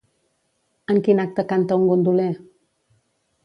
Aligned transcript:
En 0.93 1.01
quin 1.07 1.21
acte 1.25 1.47
canta 1.53 1.79
un 1.83 1.87
gondoler? 1.93 2.29